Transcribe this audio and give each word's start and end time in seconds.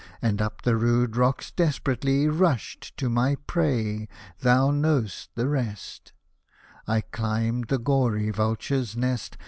And 0.19 0.41
up 0.41 0.63
the 0.63 0.75
rude 0.75 1.15
rocks 1.15 1.51
desperately 1.51 2.27
Rushed 2.27 2.97
to 2.97 3.07
my 3.07 3.35
prey— 3.45 4.07
thou 4.39 4.71
know'st 4.71 5.29
the 5.35 5.47
rest— 5.47 6.11
I 6.87 7.01
cUmbed 7.01 7.67
the 7.67 7.77
gory 7.77 8.31
vulture's 8.31 8.97
nest. 8.97 9.37